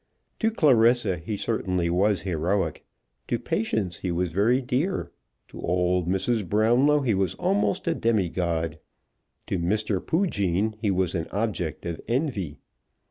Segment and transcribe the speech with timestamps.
[0.39, 2.83] To Clarissa he certainly was heroic;
[3.27, 5.11] to Patience he was very dear;
[5.49, 6.43] to old Mrs.
[6.49, 8.79] Brownlow he was almost a demigod;
[9.45, 10.03] to Mr.
[10.03, 12.57] Poojean he was an object of envy.